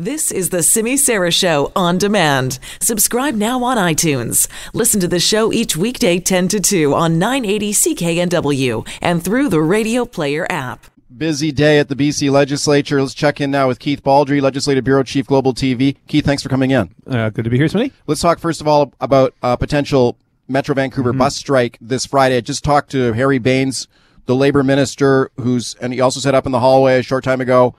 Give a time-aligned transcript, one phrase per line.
[0.00, 2.60] This is the Simi Sara Show on demand.
[2.80, 4.46] Subscribe now on iTunes.
[4.72, 9.60] Listen to the show each weekday 10 to 2 on 980 CKNW and through the
[9.60, 10.86] Radio Player app.
[11.16, 13.00] Busy day at the BC legislature.
[13.02, 15.96] Let's check in now with Keith Baldrey, Legislative Bureau Chief Global TV.
[16.06, 16.94] Keith, thanks for coming in.
[17.04, 17.90] Uh, good to be here, Smitty.
[18.06, 21.18] Let's talk first of all about a potential Metro Vancouver Mm-hmm.
[21.18, 22.36] bus strike this Friday.
[22.36, 23.88] I just talked to Harry Bains,
[24.26, 27.40] the labor minister, who's, and he also said up in the hallway a short time
[27.40, 27.74] ago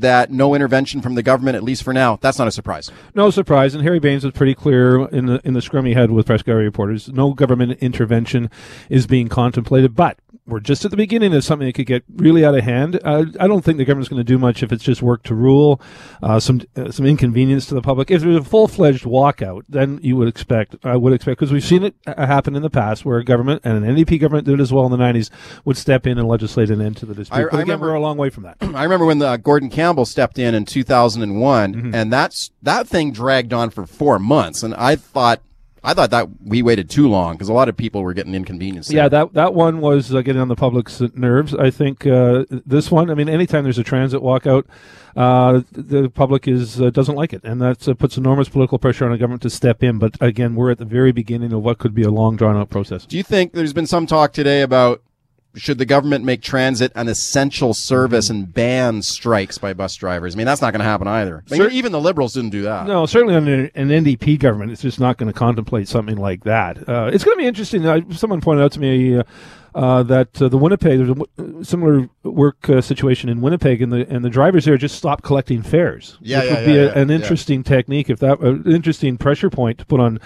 [0.00, 2.16] that no intervention from the government, at least for now.
[2.20, 2.90] That's not a surprise.
[3.14, 6.10] No surprise, and Harry Bains was pretty clear in the in the scrum he had
[6.10, 7.08] with Press Gallery reporters.
[7.08, 8.50] No government intervention
[8.88, 12.44] is being contemplated, but we're just at the beginning of something that could get really
[12.44, 12.98] out of hand.
[13.04, 15.36] Uh, I don't think the government's going to do much if it's just work to
[15.36, 15.80] rule,
[16.20, 18.10] uh, some uh, some inconvenience to the public.
[18.10, 21.64] If there's a full fledged walkout, then you would expect I would expect because we've
[21.64, 24.54] seen it uh, happen in the past where a government and an NDP government did
[24.58, 25.30] it as well in the '90s
[25.64, 27.36] would step in and legislate an end to the dispute.
[27.38, 28.56] I- but I again, remember- we're a long way from that.
[28.62, 31.94] I remember when the, Gordon Campbell stepped in in 2001, Mm-hmm.
[31.94, 35.40] and that's that thing dragged on for four months, and I thought.
[35.84, 38.92] I thought that we waited too long because a lot of people were getting inconvenienced.
[38.92, 41.56] Yeah, that that one was uh, getting on the public's nerves.
[41.56, 43.10] I think uh, this one.
[43.10, 44.66] I mean, anytime there's a transit walkout,
[45.16, 49.04] uh, the public is uh, doesn't like it, and that uh, puts enormous political pressure
[49.06, 49.98] on a government to step in.
[49.98, 52.70] But again, we're at the very beginning of what could be a long, drawn out
[52.70, 53.04] process.
[53.04, 55.02] Do you think there's been some talk today about
[55.54, 60.34] should the government make transit an essential service and ban strikes by bus drivers?
[60.34, 61.44] I mean, that's not going to happen either.
[61.46, 62.86] Cer- even the liberals didn't do that.
[62.86, 66.88] No, certainly under an NDP government, it's just not going to contemplate something like that.
[66.88, 67.86] Uh, it's going to be interesting.
[67.86, 69.24] Uh, someone pointed out to me uh,
[69.74, 73.92] uh, that uh, the Winnipeg, there's a w- similar work uh, situation in Winnipeg, and
[73.92, 76.18] the and the drivers there just stopped collecting fares.
[76.20, 79.16] Yeah, which yeah, would be yeah, a, yeah, an interesting technique if that an interesting
[79.16, 80.18] pressure point to put on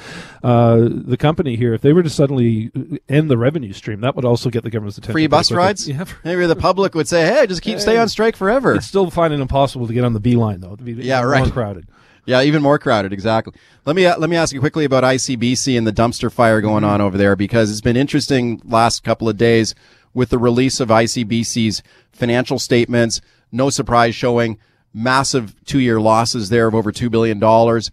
[0.42, 1.74] uh, the company here.
[1.74, 2.70] If they were to suddenly
[3.08, 5.12] end the revenue stream, that would also get the government's attention.
[5.12, 5.88] Free bus rides?
[5.88, 6.04] Yeah.
[6.24, 9.40] Maybe the public would say, "Hey, just keep stay on strike forever." It's still finding
[9.40, 10.76] impossible to get on the B line though.
[10.76, 11.52] Be Yeah, more right.
[11.52, 11.86] crowded.
[12.26, 13.12] Yeah, even more crowded.
[13.12, 13.54] Exactly.
[13.84, 16.84] Let me uh, let me ask you quickly about ICBC and the dumpster fire going
[16.84, 19.74] on over there because it's been interesting last couple of days
[20.12, 21.82] with the release of ICBC's
[22.12, 23.20] financial statements.
[23.52, 24.58] No surprise, showing
[24.92, 27.90] massive two-year losses there of over two billion dollars.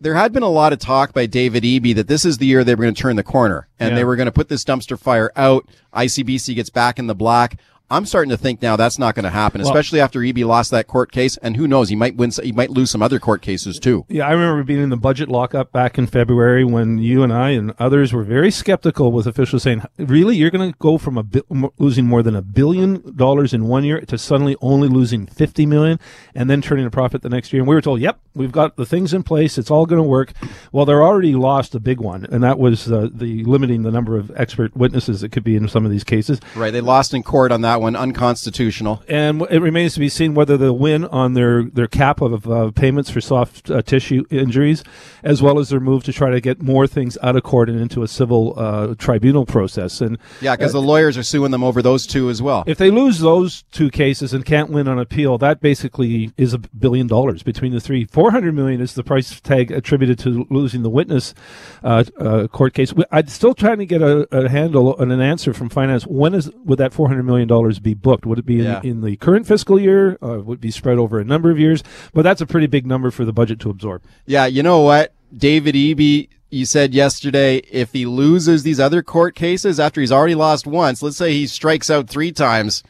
[0.00, 2.62] There had been a lot of talk by David Eby that this is the year
[2.64, 3.96] they were going to turn the corner and Yeah.
[3.96, 5.66] they were going to put this dumpster fire out.
[5.92, 7.58] ICBC gets back in the black.
[7.90, 10.86] I'm starting to think now that's not going to happen, especially after Eby lost that
[10.86, 11.38] court case.
[11.38, 12.30] And who knows, he might win.
[12.42, 14.04] He might lose some other court cases too.
[14.08, 17.50] Yeah, I remember being in the budget lockup back in February when you and I
[17.50, 21.22] and others were very skeptical with officials saying, "Really, you're going to go from a
[21.22, 25.64] bi- losing more than a billion dollars in one year to suddenly only losing 50
[25.64, 25.98] million
[26.34, 28.76] and then turning a profit the next year?" And we were told, "Yep, we've got
[28.76, 29.56] the things in place.
[29.56, 30.32] It's all going to work."
[30.72, 34.18] Well, they're already lost a big one, and that was uh, the limiting the number
[34.18, 36.38] of expert witnesses that could be in some of these cases.
[36.54, 36.70] Right.
[36.70, 39.02] They lost in court on that one, unconstitutional.
[39.08, 42.70] and it remains to be seen whether they'll win on their, their cap of uh,
[42.72, 44.82] payments for soft uh, tissue injuries,
[45.22, 47.80] as well as their move to try to get more things out of court and
[47.80, 50.00] into a civil uh, tribunal process.
[50.00, 52.64] And Yeah, because the lawyers are suing them over those two as well.
[52.66, 56.58] if they lose those two cases and can't win on appeal, that basically is a
[56.58, 58.04] billion dollars between the three.
[58.06, 61.34] Four hundred million is the price tag attributed to losing the witness
[61.82, 62.92] uh, uh, court case.
[63.10, 66.06] I'm still trying to get a, a handle and an answer from finance.
[66.06, 68.26] When is would that four hundred million dollars be booked?
[68.26, 68.80] Would it be in, Yeah.
[68.82, 70.18] in the current fiscal year?
[70.22, 71.82] Uh, would it be spread over a number of years?
[72.12, 74.02] But that's a pretty big number for the budget to absorb.
[74.26, 75.12] Yeah, you know what?
[75.36, 80.34] David Eby, you said yesterday, if he loses these other court cases after he's already
[80.34, 82.82] lost once, let's say he strikes out three times,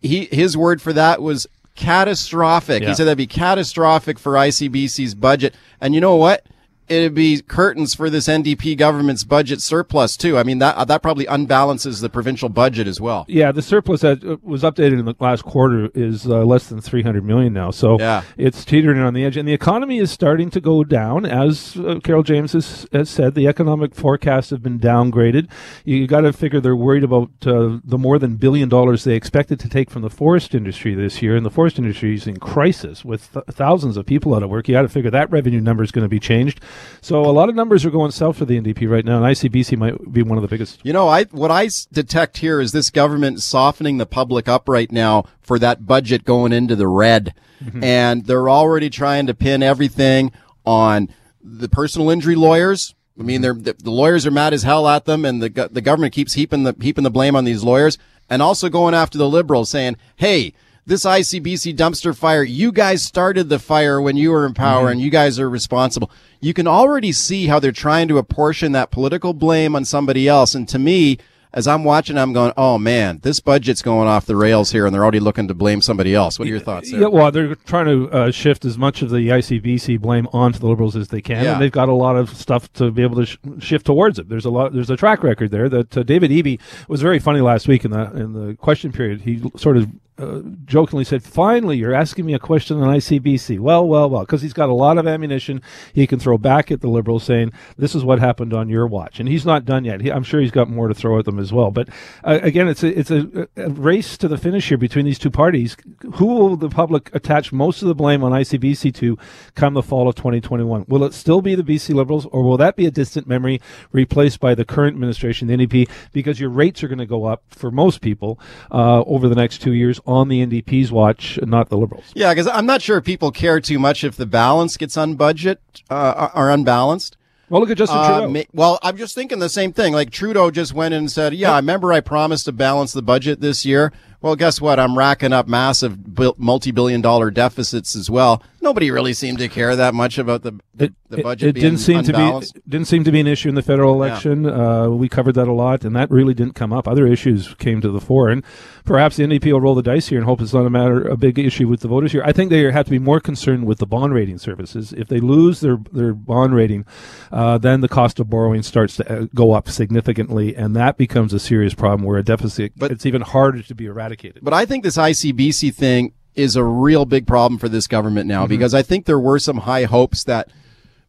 [0.00, 1.46] he his word for that was
[1.76, 2.82] catastrophic.
[2.82, 2.88] Yeah.
[2.90, 5.54] He said that'd be catastrophic for ICBC's budget.
[5.80, 6.46] And you know what?
[6.88, 10.36] It'd be curtains for this NDP government's budget surplus too.
[10.36, 13.24] I mean that that probably unbalances the provincial budget as well.
[13.28, 16.80] Yeah, the surplus that uh, was updated in the last quarter is uh, less than
[16.80, 17.70] 300 million now.
[17.70, 18.22] So Yeah.
[18.36, 19.36] it's teetering on the edge.
[19.36, 21.24] And the economy is starting to go down.
[21.24, 25.48] As uh, Carole James has, has said, the economic forecasts have been downgraded.
[25.84, 29.58] You, got to figure they're worried about uh, the more than billion dollars they expected
[29.60, 31.34] to take from the forest industry this year.
[31.34, 34.68] And the forest industry is in crisis with th- thousands of people out of work.
[34.68, 36.60] You got to figure that revenue number is going to be changed.
[37.00, 39.22] So a lot of numbers are going south for the NDP right now.
[39.22, 40.80] And ICBC might be one of the biggest.
[40.84, 44.90] You know, I what I detect here is this government softening the public up right
[44.90, 47.84] now for that budget going into the red, mm-hmm.
[47.84, 50.32] and they're already trying to pin everything
[50.64, 51.10] on
[51.42, 52.94] the personal injury lawyers.
[53.18, 55.82] I mean, they're the, the lawyers are mad as hell at them, and the the
[55.82, 57.98] government keeps heaping the heaping the blame on these lawyers,
[58.30, 60.54] and also going after the liberals, saying, "Hey."
[60.86, 65.00] This ICBC dumpster fire, you guys started the fire when you were in power and
[65.00, 66.10] you guys are responsible.
[66.40, 70.54] You can already see how they're trying to apportion that political blame on somebody else.
[70.54, 71.16] And to me,
[71.54, 74.94] as I'm watching, I'm going, oh man, this budget's going off the rails here, and
[74.94, 76.36] they're already looking to blame somebody else.
[76.38, 76.90] What are your thoughts?
[76.90, 77.00] There?
[77.02, 80.66] Yeah, well, they're trying to uh, shift as much of the ICBC blame onto the
[80.66, 81.52] Liberals as they can, Yeah.
[81.52, 84.28] and they've got a lot of stuff to be able to sh- shift towards it.
[84.28, 84.72] There's a lot.
[84.74, 86.58] There's a track record there that uh, David Eby
[86.88, 89.22] was very funny last week in the in the question period.
[89.22, 89.88] He sort of.
[90.16, 94.42] Uh, jokingly said, "Finally, you're asking me a question on ICBC." Well, well, well, because
[94.42, 95.60] he's got a lot of ammunition
[95.92, 99.18] he can throw back at the Liberals, saying, "This is what happened on your watch,"
[99.18, 100.00] and he's not done yet.
[100.00, 101.72] He, I'm sure he's got more to throw at them as well.
[101.72, 101.88] But
[102.22, 105.32] uh, again, it's a it's a, a race to the finish here between these two
[105.32, 105.76] parties.
[106.14, 109.18] Who will the public attach most of the blame on ICBC to
[109.56, 110.84] come the fall of 2021?
[110.86, 114.38] Will it still be the BC Liberals, or will that be a distant memory replaced
[114.38, 115.90] by the current administration, the NDP?
[116.12, 118.38] Because your rates are going to go up for most people
[118.70, 122.04] uh, over the next two years on the NDP's watch, not the Liberals.
[122.14, 125.56] Yeah, because I'm not sure if people care too much if the balance gets unbudget
[125.90, 127.16] uh, or unbalanced.
[127.50, 128.42] Well, look at Justin Uh, Trudeau.
[128.54, 129.92] well, I'm just thinking the same thing.
[129.92, 133.02] Like Trudeau just went in and said, "Yeah, I remember I promised to balance the
[133.02, 133.92] budget this year."
[134.22, 134.80] Well, guess what?
[134.80, 135.98] I'm racking up massive
[136.38, 138.42] multi-billion-dollar deficits as well.
[138.64, 141.50] Nobody really seemed to care that much about the the, the budget.
[141.50, 142.54] it, didn't seem unbalanced.
[142.54, 144.46] to be didn't seem to be an issue in the federal election.
[144.46, 146.88] Uh, we covered that a lot, and that really didn't come up.
[146.88, 148.42] Other issues came to the fore, and
[148.86, 151.14] perhaps the NDP will roll the dice here and hope it's not a matter a
[151.14, 152.22] big issue with the voters here.
[152.24, 154.94] I think they have to be more concerned with the bond rating services.
[154.94, 156.86] If they lose their their bond rating,
[157.30, 161.34] uh, then the cost of borrowing starts to uh, go up significantly, and that becomes
[161.34, 164.42] a serious problem where a deficit But- it's even harder to be eradicated.
[164.42, 168.40] But I think this ICBC thing is a real big problem for this government Mm-hmm.
[168.40, 170.48] now because I think there were some high hopes that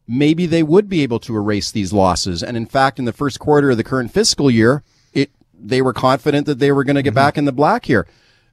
[0.06, 2.42] maybe they would be able to erase these losses.
[2.42, 4.82] And in fact, in the first quarter of the current fiscal year,
[5.12, 7.14] it they were confident that they were going to get Mm-hmm.
[7.16, 8.06] back in the black here.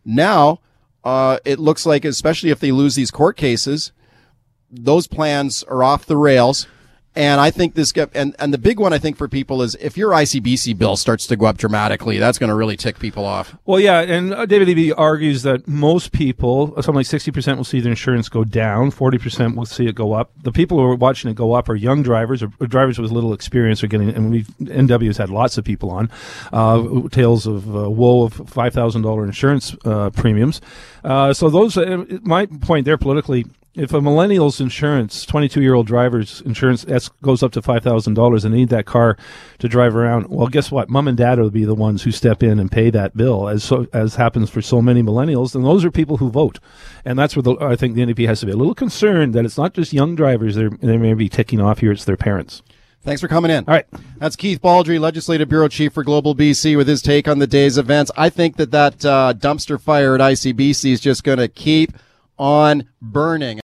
[0.05, 0.59] Now,
[1.03, 3.91] uh, it looks like, especially if they lose these court cases,
[4.71, 6.65] those plans are off the rails.
[7.15, 9.97] And I think this and and the big one I think for people is if
[9.97, 13.55] your ICBC bill starts to go up dramatically, that's going to really tick people off.
[13.65, 17.65] Well, yeah, and uh, David Levy argues that most people, something like sixty percent, will
[17.65, 20.31] see their insurance go down, forty percent will see it go up.
[20.41, 23.11] The people who are watching it go up are young drivers or, or drivers with
[23.11, 23.83] little experience.
[23.83, 26.09] Are getting, and we NW has had lots of people on
[26.51, 30.61] uh, tales of uh, woe of five thousand dollar insurance uh, premiums.
[31.03, 33.45] Uh, so those, uh, my point there politically
[33.75, 36.85] if a millennial's insurance, 22 year old driver's insurance
[37.21, 39.17] goes up to $5,000 and they need that car
[39.59, 40.89] to drive around, well, guess what?
[40.89, 43.63] Mom and dad will be the ones who step in and pay that bill, as
[43.63, 45.55] so, as happens for so many millennials.
[45.55, 46.59] And those are people who vote.
[47.03, 49.45] And that's where the, I think the NDP has to be a little concerned that
[49.45, 52.61] it's not just young drivers they're, they may be ticking off here, it's their parents.
[53.01, 53.65] Thanks for coming in.
[53.67, 53.85] All right.
[54.17, 57.77] That's Keith Baldrey, Legislative Bureau Chief for Global BC, with his take on the day's
[57.77, 58.11] events.
[58.15, 61.91] I think that that uh, dumpster fire at ICBC is just going to keep
[62.37, 63.61] on burning.